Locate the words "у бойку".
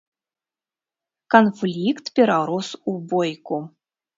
2.93-3.65